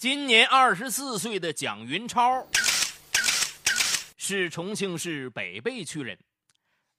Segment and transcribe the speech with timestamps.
[0.00, 2.48] 今年二十四岁的蒋云超
[4.16, 6.18] 是重庆市北碚区人，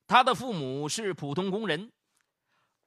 [0.06, 1.92] 他的父母是普通工人。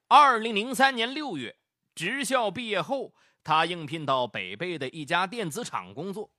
[0.07, 1.57] 二零零三年六月，
[1.97, 6.31] 职校毕业后，他应聘到北碚的一家电子厂工作。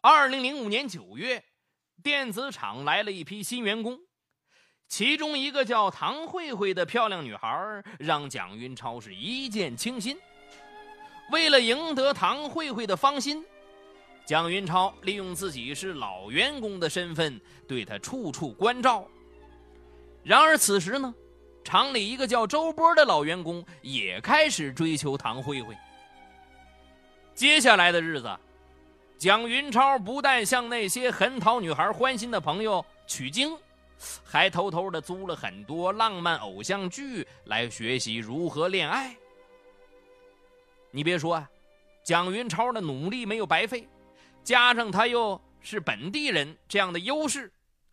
[0.00, 1.44] 二零零五年九月，
[2.02, 4.00] 电子厂来了一批新员工，
[4.88, 10.18] 其中一个叫唐慧慧的漂亮女孩，让蒋云超是一见倾心。
[11.30, 13.44] 为了赢得唐慧慧的芳心，
[14.24, 19.06] 蒋云超利用自己是老员工的身份，对她处处关照。
[20.22, 21.14] 然而此时呢，
[21.64, 25.76] 厂里一个叫周波的老员工也开始追求唐慧慧。
[27.34, 28.30] 接下来的日子，
[29.18, 33.56] 蒋云超不但向那些很讨女孩欢心的朋友取经，
[34.24, 39.14] 还偷偷的租了很多浪漫偶像剧来学习如何恋爱。
[40.96, 41.50] 你别说啊，
[42.02, 43.86] 蒋云超的努力没有白费，
[44.42, 47.52] 加上他又是本地人这样的优势，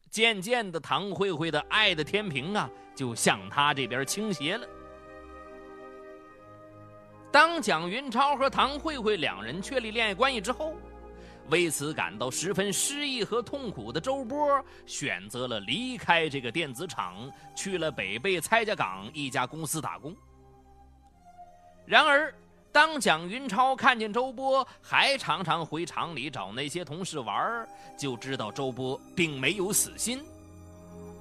[0.09, 4.66] 渐渐的，唐慧慧的爱的天平啊就向他这边倾斜了。
[7.30, 10.73] 当蒋云超和唐慧慧两人确立恋爱关系之后，
[11.49, 20.16] 为此感到十分失意和痛苦的周波选择了离开这个电子厂，去了北碚蔡家岗一家公司打工。
[21.86, 22.33] 然而，
[22.73, 30.19] 当蒋云超看见周波还常常回厂里找那些同事玩，就知道周波并没有死心。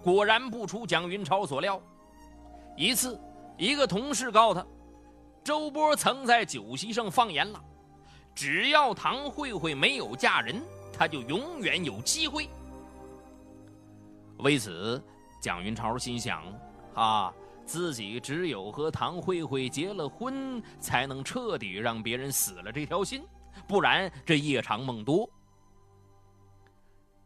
[0.03, 1.79] 果然不出蒋云超所料，
[2.75, 3.21] 一次，
[3.59, 4.67] 一个同事告他，
[5.45, 7.63] 周波曾在酒席上放言了，
[8.35, 10.59] 只要唐慧慧没有嫁人，
[10.91, 12.49] 他就永远有机会。
[14.39, 15.01] 为此，
[15.39, 16.43] 蒋云超心想：
[16.95, 17.31] 啊。
[17.73, 23.25] 自己只有和唐慧慧结了婚，才能彻底让别人死了这条心，
[23.67, 25.27] 不然这夜长梦多。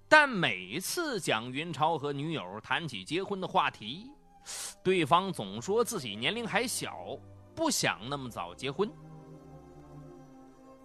[0.07, 4.09] 但每次蒋云超和女友谈起结婚的话题，
[4.85, 7.19] 对方总说自己年龄还小，
[7.53, 8.89] 不想那么早结婚。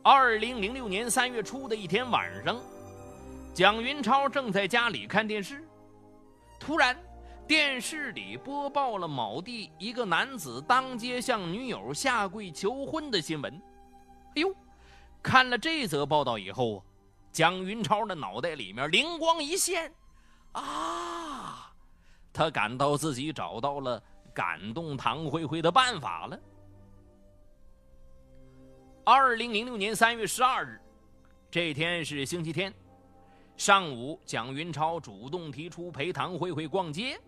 [0.02, 2.60] 二零零六年三月初的一天晚上，
[3.54, 5.64] 蒋云超正在家里看电视，
[6.60, 6.98] 突然。
[7.52, 13.62] 电视里播报了某地一个男子当街向女友下跪求婚的新闻。
[14.38, 14.56] 哎呦，
[15.22, 16.82] 看了这则报道以后，
[17.30, 19.94] 蒋云超的脑袋里面灵光一现，
[20.54, 21.70] 啊，
[22.32, 24.02] 他感到自己找到了
[24.34, 26.40] 感动唐慧慧的办法了。
[29.04, 30.80] 二零零六年三月十二日，
[31.50, 32.74] 这天是星期天，
[33.58, 37.20] 上午，蒋云超主动提出陪唐慧慧逛街。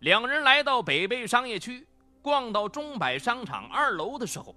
[0.00, 1.84] 两人来到北碚商业区，
[2.22, 4.54] 逛到中百商场二楼的时候，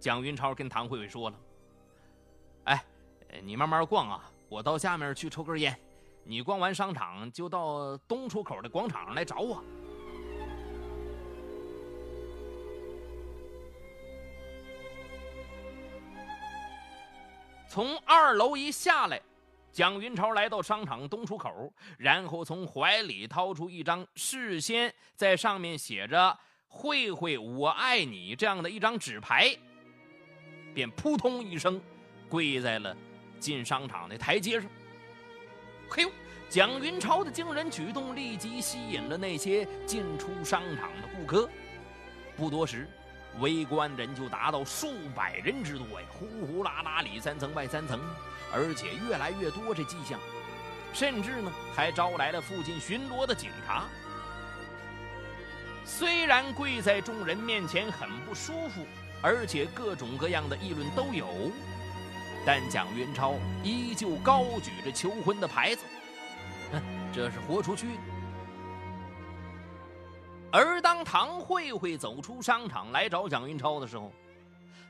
[0.00, 1.38] 蒋云超跟唐慧慧说了
[2.64, 2.82] ：“哎，
[3.42, 5.78] 你慢慢逛啊，我到下面去抽根烟。
[6.24, 9.62] 你逛完商场就到东出口的广场上来找我。”
[17.68, 19.20] 从二楼一下来。
[19.72, 26.38] 蒋云超来到商场东出口，然后从怀里掏出一张事先在上面写着
[26.68, 29.56] “慧慧我爱你”这样的一张纸牌，
[30.74, 31.80] 便扑通一声
[32.28, 32.94] 跪在了
[33.40, 34.70] 进商场的台阶上。
[35.88, 36.10] 嘿呦！
[36.50, 41.48] 蒋云超的惊人举动立即吸引了那些进出商场的顾客，
[42.36, 42.86] 不多时，
[43.40, 46.06] 围观人就达到数百人之多呀！
[46.10, 47.98] 呼呼啦啦，里三层外三层。
[48.54, 50.20] 而且越来越多这迹象，
[50.92, 53.84] 甚至呢还招来了附近巡逻的警察。
[55.86, 58.84] 虽然跪在众人面前很不舒服，
[59.22, 61.26] 而且各种各样的议论都有，
[62.44, 65.84] 但蒋云超依旧高举着求婚的牌子，
[66.72, 67.86] 哼这是豁出去。
[70.52, 74.12] 而当唐慧慧走出商场来找蒋云超的时候，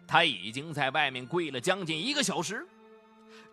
[0.06, 2.66] 他已经在外面跪了将近一个小时。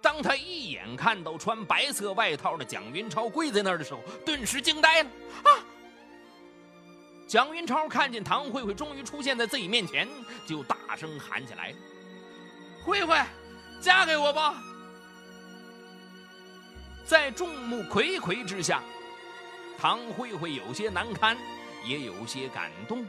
[0.01, 5.09] 当他一眼看到穿白色外套的蒋云超跪在那儿的时候，顿时惊呆了。
[5.43, 5.49] 啊！
[7.27, 10.07] 蒋云超看见唐慧慧终于出现在自己面前，
[10.47, 11.75] 就大声喊起来
[12.83, 13.15] ：“慧慧，
[13.79, 14.55] 嫁给我吧！”
[17.05, 18.81] 在众目睽睽之下，
[19.77, 21.37] 唐慧慧有些难堪，
[21.85, 23.05] 也有些感动。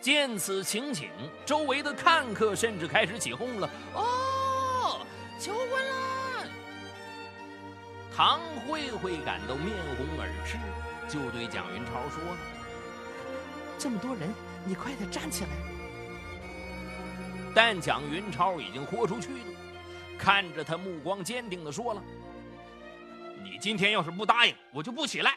[0.00, 1.08] 见此情景，
[1.46, 5.06] 周围的看客甚至开始起哄了：“哦，
[5.38, 6.46] 求婚了！”
[8.14, 10.58] 唐慧慧感到面红耳赤，
[11.08, 12.36] 就对蒋云超说了
[13.78, 14.28] ：“这么多人，
[14.66, 15.50] 你快点站起来。”
[17.54, 19.44] 但蒋云超已经豁出去了，
[20.18, 22.02] 看着他，目光坚定地说了
[23.44, 25.36] ：“你今天要是不答应，我就不起来。”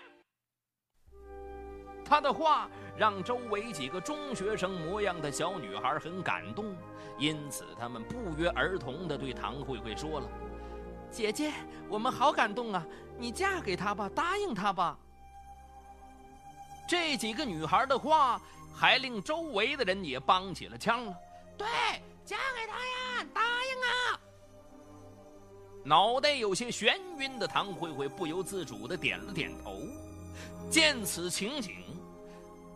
[2.07, 6.75] 他的话让周围几个中学生模样的小女孩很感动，
[7.17, 10.29] 因此他们不约而同地对唐慧慧说了
[11.09, 11.51] ：“姐姐，
[11.89, 12.85] 我们好感动啊！
[13.17, 14.97] 你嫁给他吧，答应他吧。”
[16.87, 18.39] 这几个女孩的话
[18.71, 21.13] 还令周围的人也帮起了腔了。
[21.57, 21.67] 对，
[22.23, 24.19] 嫁给他呀，答应啊！
[25.83, 29.79] 脑袋有些眩晕的唐慧慧不由自主的点了点头。
[30.69, 31.84] 见此情景，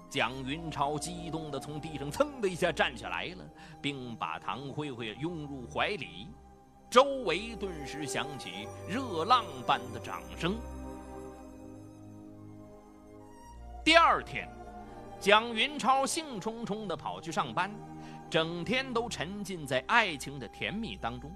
[0.09, 3.45] 蒋云超激动的从地上噌的一下站起来了，
[3.79, 6.27] 并把唐慧慧拥入怀里。
[6.89, 10.57] 周围顿时响起热浪般的掌声。
[13.85, 14.49] 第二天，
[15.19, 17.71] 蒋云超兴冲冲的跑去上班，
[18.27, 21.31] 整天都沉浸在爱情的甜蜜当中。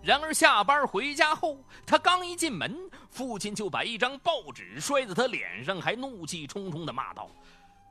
[0.00, 2.78] 然而下班回家后，他刚一进门，
[3.10, 7.28] 父亲就把一张报纸摔在他脸上，还怒气冲冲的骂道：“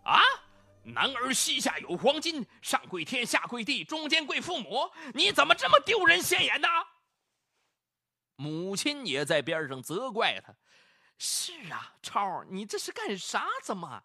[0.07, 0.21] 啊，
[0.83, 6.67] 男儿膝下有黄金，上跪天，下跪地，中间跪父母，你怎么这么丢人现眼呢？”
[8.39, 10.55] 母亲也在边上责怪他。
[11.17, 14.03] 是啊，超，你这是干啥子嘛？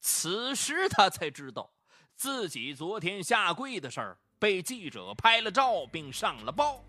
[0.00, 1.72] 此时他才知道，
[2.14, 6.84] 自己昨天下跪的事儿被记者拍了照并上了报。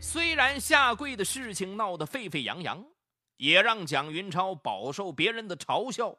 [0.00, 2.84] 虽然下跪的事情闹得沸沸扬扬，
[3.36, 6.16] 也让蒋云超饱受别人的嘲笑，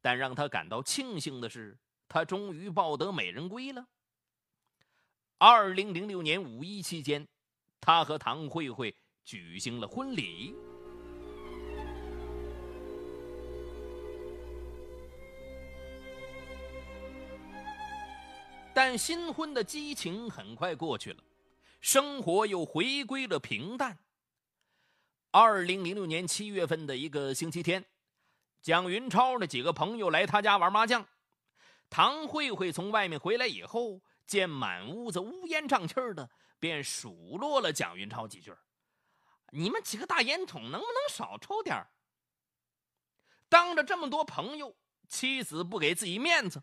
[0.00, 1.78] 但让他感到庆幸的是，
[2.08, 3.86] 他终于抱得美人归了。
[5.38, 7.26] 二零零六年五一期间。
[7.86, 10.54] 他和唐慧慧举行了婚礼，
[18.72, 21.22] 但新婚的激情很快过去了，
[21.82, 23.98] 生活又回归了平淡。
[25.36, 27.84] 二零零六年七月份的一个星期天，
[28.62, 31.04] 蒋云超的几个朋友来他家玩麻将，
[31.90, 36.30] 唐慧慧从外面回来以后，见满屋子乌烟瘴气的。
[36.60, 38.54] 便数落了蒋云超几句
[39.50, 41.84] ：“你们几个大烟筒能不能少抽点
[43.48, 44.76] 当着这么多朋友，
[45.08, 46.62] 妻子不给自己面子，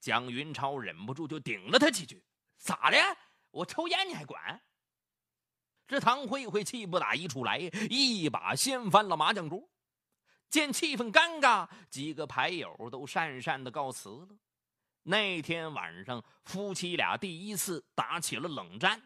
[0.00, 2.24] 蒋云超忍不住就顶了他几句
[2.58, 2.98] ：“咋的？
[3.52, 4.60] 我抽烟你还管？”
[5.88, 7.58] 这唐慧慧气不打一处来，
[7.88, 9.66] 一把掀翻了麻将桌。
[10.50, 14.28] 见气氛尴尬，几个牌友都讪讪的告辞了。
[15.02, 19.00] 那天晚上，夫妻俩第一次打起了冷战。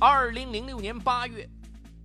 [0.00, 1.48] 二零零六年八月，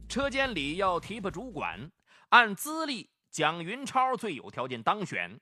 [0.08, 1.90] 车间里要提拔主管，
[2.30, 5.38] 按资历，蒋云超最有条件当选，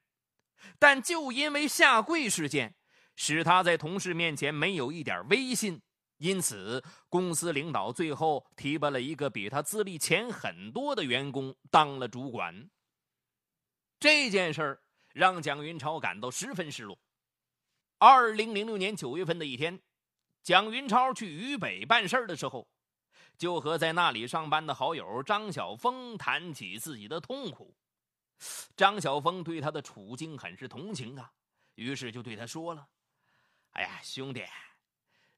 [0.79, 2.73] 但就因为下跪事件，
[3.15, 5.79] 使他在同事面前没有一点威信，
[6.17, 12.67] 因此公司领导最后提拔了一个比他资历浅很多的员工当了主管。
[13.99, 14.81] 这件事儿
[15.13, 16.97] 让蒋云超感到十分失落。
[17.99, 19.79] 二零零六年九月份的一天。
[20.41, 22.67] 蒋云超去渝北办事的时候，
[23.37, 27.75] 就和在那里上班的好友张晓峰谈起自己的痛苦。
[28.75, 31.31] 张晓峰对他的处境很是同情啊，
[31.75, 32.87] 于是就对他说了
[33.71, 34.43] ：“哎呀，兄弟，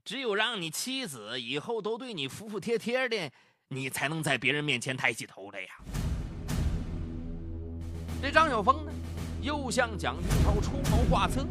[0.04, 3.32] 只有让你妻子以后都对你服服帖帖的，
[3.68, 5.70] 你才能在别人面前抬起头来呀。”
[8.22, 8.92] 这张晓峰呢，
[9.42, 11.46] 又向蒋云超出谋划策。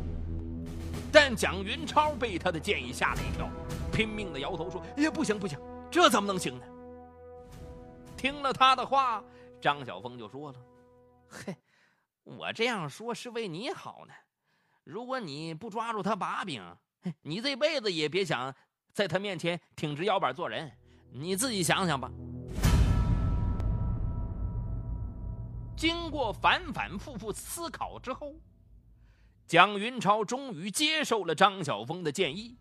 [1.12, 3.48] 但蒋云超被他的建议吓了一跳，
[3.92, 5.56] 拼命的摇头说：“也不行不行，
[5.88, 6.64] 这怎么能行呢？”
[8.18, 9.22] 听了他的话，
[9.60, 10.58] 张晓峰就说了
[11.44, 11.56] ：“嘿，
[12.22, 14.14] 我这样说是为你好呢。
[14.84, 16.62] 如果你不抓住他把柄，
[17.22, 18.54] 你这辈子也别想
[18.92, 20.70] 在他面前挺直腰板做人。
[21.10, 22.08] 你自己想想吧。”
[25.76, 28.34] 经过反反复复思考之后。
[29.46, 32.56] 蒋云超终于接受了张晓峰的建议，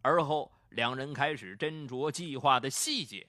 [0.00, 3.28] 而后两人开始斟酌计划的细节。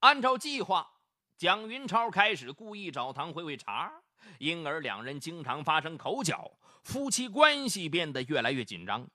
[0.00, 0.95] 按照计划，
[1.36, 3.92] 蒋云超开始故意找唐慧慧茬，
[4.38, 6.50] 因而两人经常发生口角，
[6.82, 9.06] 夫妻关系变得越来越紧张。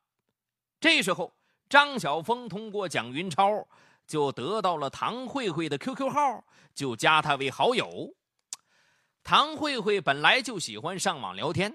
[0.79, 1.33] 这时候，
[1.67, 3.67] 张晓峰通过蒋云超
[4.05, 8.13] 就得到了唐慧慧的 QQ 号，就加她为好友。
[9.23, 11.73] 唐慧慧本来就喜欢上网聊天，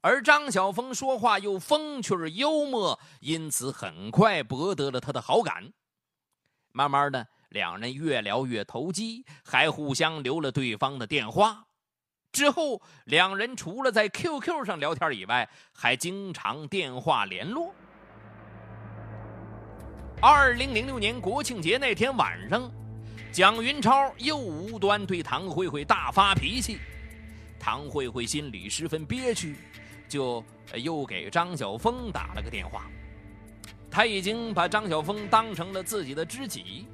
[0.00, 5.72] 而张晓峰说话又风趣幽默，因此很快博得了她的好感。
[6.72, 11.64] 慢慢的，两人越聊越投机，还互相留了对方的电话。
[12.32, 17.74] 之后，两人除了在 QQ 上聊天以外，还经常电话联络。
[20.20, 22.70] 二零零六年国庆节那天晚上，
[23.32, 26.78] 蒋云超又无端对唐慧慧大发脾气，
[27.58, 29.56] 唐慧慧心里十分憋屈，
[30.08, 32.86] 就又给张晓峰打了个电话。
[33.90, 36.86] 他已经把张晓峰当成了自己的知己。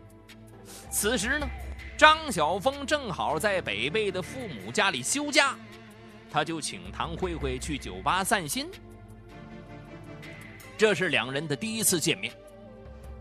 [0.92, 1.48] 此时呢？
[1.96, 5.56] 张晓峰正好在北碚的父母家里休假，
[6.30, 8.68] 他就请唐慧慧去酒吧散心。
[10.76, 12.34] 这是两人的第一次见面。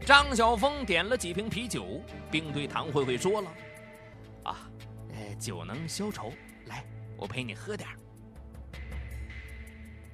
[0.06, 2.02] 张晓峰点了几瓶啤酒，
[2.32, 3.52] 并对唐慧慧说了
[4.44, 4.68] ：“啊，
[5.14, 6.34] 呃，酒能消愁，
[6.66, 6.84] 来，
[7.18, 7.88] 我陪你喝点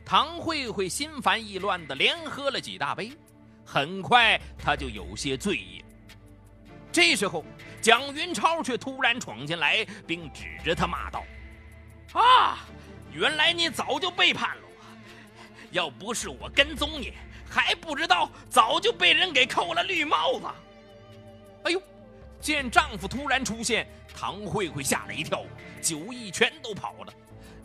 [0.04, 3.14] 唐慧慧心烦意乱的连喝了几大杯，
[3.66, 5.82] 很快她就有些醉意。
[6.98, 7.46] 这时候。
[7.80, 11.24] 蒋云超却突然闯进来，并指着他骂道
[12.12, 12.66] ：“啊，
[13.14, 14.98] 原来你早就背叛了我！
[15.72, 17.14] 要不是我跟踪你，
[17.48, 20.48] 还不知道早就被人给扣了绿帽子。”
[21.64, 21.82] 哎呦，
[22.42, 25.46] 见丈夫突然出现，唐慧慧吓了一跳，
[25.80, 27.14] 酒意全都跑了。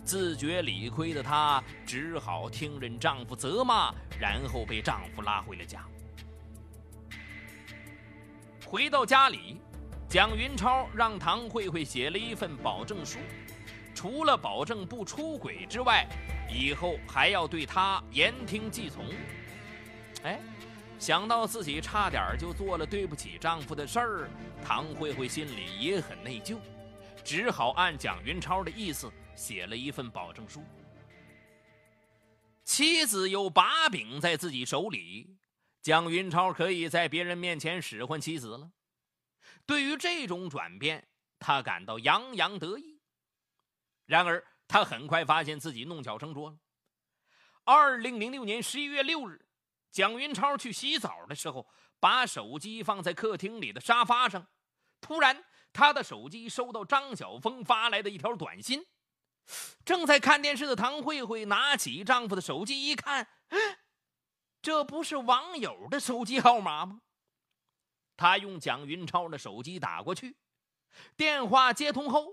[0.05, 5.85] 自觉理亏的她只好听任丈夫责骂，然后被丈夫拉回了家。
[8.73, 9.61] 回到家里。
[10.09, 13.19] 蒋云超让唐慧慧写了一份保证书，
[13.95, 16.07] 除了保证不出轨之外，
[16.51, 19.05] 以后还要对她言听计从。
[20.23, 20.41] 哎，
[20.99, 24.31] 想到自己差点就做了对不起丈夫的事儿，
[24.65, 26.57] 唐慧慧心里也很内疚，
[27.23, 30.63] 只好按蒋云超的意思写了一份保证书。
[32.65, 35.37] 妻子有把柄在自己手里，
[35.83, 38.71] 蒋云超可以在别人面前使唤妻子了。
[39.67, 41.07] 对于这种转变，
[41.39, 43.01] 他感到洋洋得意。
[44.07, 46.57] 然而，他很快发现自己弄巧成拙了。
[47.65, 49.45] 二零零六年十一月六日，
[49.91, 54.47] 蒋云超去洗澡的时候，把手机放在客厅里的沙发上。
[55.01, 58.87] 突然，他的手机收到张晓峰发来的一条短信。
[59.85, 63.27] 正在看电视的唐慧慧拿起丈夫的手机一看，
[64.63, 67.01] 这不是网友的手机号码吗？
[68.17, 70.37] 他用蒋云超的手机打过去，
[71.17, 72.29] 电话接通后，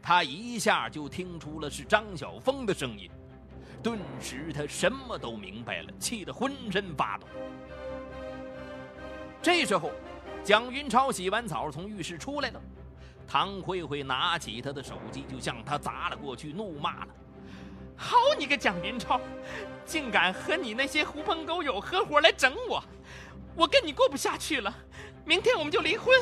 [0.00, 3.10] 他一下就听出了是张晓峰的声音，
[3.82, 7.26] 顿时他什么都明白了，气得浑身发抖。
[9.42, 9.90] 这时候，
[10.44, 12.62] 蒋云超洗完澡从浴室出来了，
[13.26, 17.14] 唐慧慧拿起他的手机就向他砸了过去，怒骂了
[17.96, 19.20] ：“好你个蒋云超，
[19.84, 22.82] 竟敢和你那些狐朋狗友合伙来整我！
[23.56, 24.74] 我跟你过不下去了。”
[25.24, 26.14] 明天我们就离婚。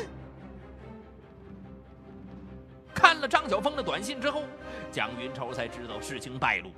[2.93, 4.43] 看了张晓峰的短信之后，
[4.91, 6.71] 蒋云超才知道事情败露，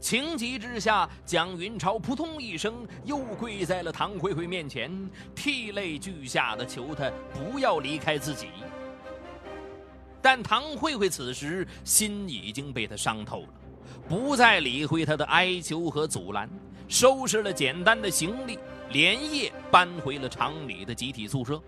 [0.00, 8.48] 情急之下，蒋云超扑通一声又跪在了唐慧慧面前，涕泪俱下的求她不要离开自己。
[10.22, 13.48] 但唐慧慧此时心已经被他伤透了，
[14.08, 16.48] 不再理会他的哀求和阻拦，
[16.88, 18.58] 收拾了简单的行李。
[18.90, 21.60] 连夜搬回了厂里的集体宿舍。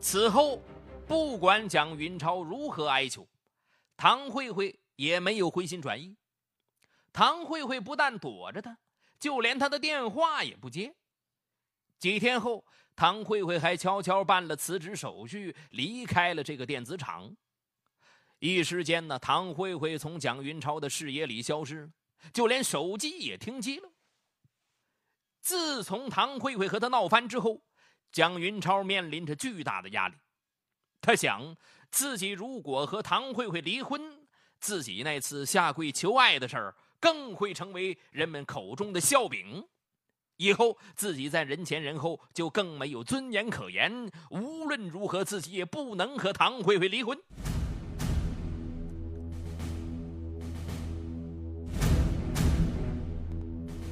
[0.00, 0.60] 此后，
[1.06, 3.24] 不管蒋云超如何哀求，
[3.96, 6.16] 唐慧慧也没有回心转意。
[7.12, 8.76] 唐慧慧不但躲着他，
[9.20, 10.92] 就连他的电话也不接。
[12.00, 12.64] 几天后，
[12.96, 17.32] 唐慧慧还悄悄办了辞职手续，离开了这个电子厂。
[18.40, 21.90] 一时间呢，唐慧慧从蒋云超的视野里消失了，
[22.32, 23.88] 就连手机也停机了。
[25.42, 27.62] 自从唐慧慧和他闹翻之后，
[28.10, 30.16] 蒋云超面临着巨大的压力。
[31.02, 31.54] 他想，
[31.90, 34.26] 自己如果和唐慧慧离婚，
[34.58, 39.62] 自己那次下跪求爱的事儿更会成为人们口中的笑柄。
[40.36, 44.10] 以后自己在人前人后就更没有尊严可言。
[44.30, 47.18] 无论如何，自己也不能和唐慧慧离婚。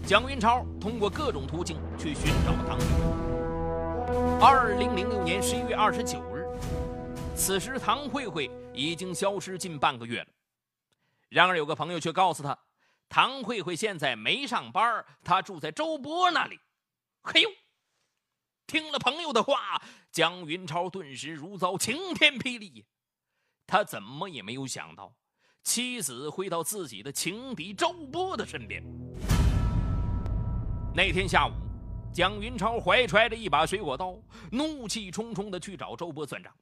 [0.08, 4.40] 蒋云超通过各种途径去寻找唐慧慧。
[4.40, 6.46] 二零零六年十一月二十九日，
[7.36, 10.26] 此时唐慧慧已经消失近半个月了。
[11.28, 12.58] 然而，有个朋友却告诉他，
[13.06, 16.58] 唐慧慧现在没上班，她住在周波那里。
[17.24, 17.50] 嘿呦！
[18.66, 22.86] 听了朋友的话，蒋云超顿时如遭晴天霹雳。
[23.66, 25.12] 他怎么也没有想到，
[25.62, 28.82] 妻子会到自己的情敌周波的身边。
[30.98, 31.52] 那天下午，
[32.12, 36.52] 蒋云超怀揣着一把水果刀，怒气冲冲地去找周波算账。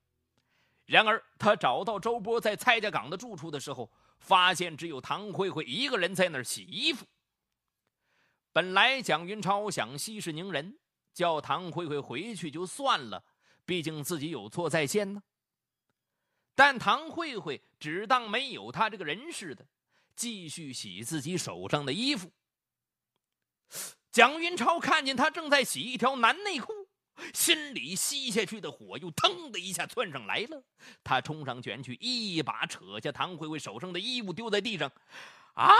[0.85, 7.07] 然而，他找到周波在蔡家岗的住处的时候，发现只有唐慧慧一个人在那儿洗衣服。
[8.53, 10.79] 本来蒋云超想息事宁人，
[11.15, 13.25] 叫唐慧慧回去就算了，
[13.65, 15.23] 毕竟自己有错在先呢。
[16.55, 19.67] 但唐慧慧只当没有他这个人似的，
[20.15, 22.31] 继续洗自己手上的衣服。
[24.17, 26.73] 蒋云超看见他正在洗一条男内裤，
[27.35, 30.65] 心里吸下去的火又腾的一下窜上来了。
[31.05, 34.91] 他冲上前去，一把扯下唐慧慧手上的衣服，丢在地上。
[35.53, 35.71] 啊！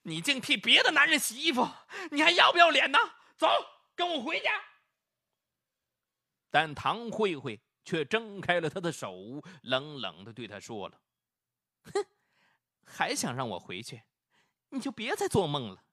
[0.00, 1.68] 你竟替别的男人洗衣服，
[2.10, 2.98] 你还要不要脸呢？
[3.36, 3.46] 走，
[3.94, 4.50] 跟我回家。
[6.48, 10.98] 但唐慧慧却挣开了他的手，冷冷的对他说了
[11.92, 12.06] ：“哼，
[12.86, 14.04] 还想让我回去，
[14.70, 15.84] 你就别再做梦了。”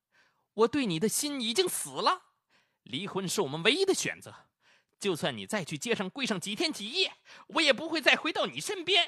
[0.56, 2.24] 我对你的心已经死了，
[2.84, 4.34] 离婚是我们唯一的选择。
[4.98, 7.12] 就算你再去街上跪上几天几夜，
[7.48, 9.08] 我也不会再回到你身边。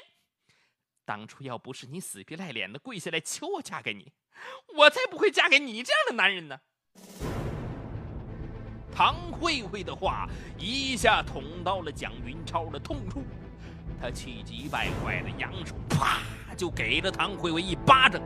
[1.06, 4.12] 当初要不是你死皮赖脸的跪下来求我嫁给你，
[4.76, 6.60] 我才不会嫁给你这样的男人呢。
[8.92, 10.28] 唐慧慧的话
[10.58, 13.22] 一下捅到了蒋云超的痛处，
[13.98, 16.20] 他气急败坏的扬手，啪
[16.54, 18.20] 就给了唐慧慧一巴掌。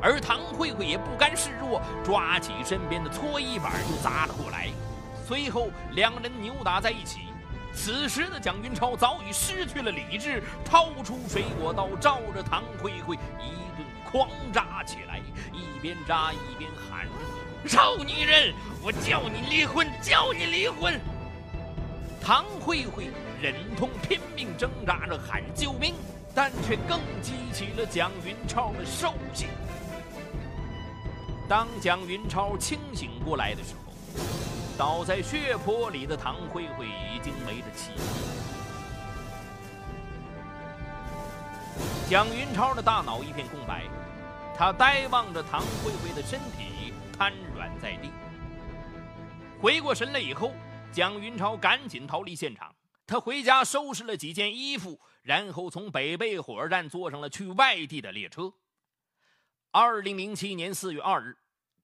[0.00, 4.68] 而唐慧慧也不甘示弱，抓起身边的搓衣板就砸了过来。
[5.26, 7.20] 随后两人扭打在一起。
[7.76, 15.20] 此时的蒋云超早已失去了理智，掏出水果刀，照着唐慧慧一顿狂扎起来，
[15.52, 17.08] 一边扎一边喊
[17.66, 21.00] ：“臭女人，我叫你离婚，叫你离婚！”
[22.22, 23.10] 唐慧慧
[23.42, 25.94] 忍痛拼命挣扎着喊救命。
[26.34, 29.48] 但却更激起了蒋云超的兽性。
[31.48, 33.92] 当蒋云超清醒过来的时候，
[34.76, 38.04] 倒在血泊里的唐慧慧已经没了气息。
[42.08, 43.84] 蒋云超的大脑一片空白，
[44.56, 48.10] 他呆望着唐慧慧的身体瘫软在地。
[49.60, 50.52] 回过神来以后，
[50.92, 52.74] 蒋云超赶紧逃离现场。
[53.06, 58.52] 他回家收拾了几件衣服，然后从北碚火车站坐上了去外地的列车。
[59.70, 61.36] 二零零七年四月二日，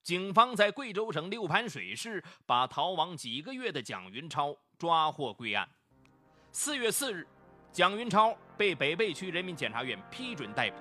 [0.02, 5.68] 警方在贵州省六盘水市把逃亡几个月的蒋云超抓获归案。
[6.52, 7.26] 四月四日，
[7.70, 10.76] 蒋云超被北碚区人民检察院批准逮捕。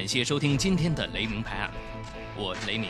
[0.00, 1.70] 感谢收听今天的雷鸣拍案，
[2.34, 2.88] 我是雷鸣。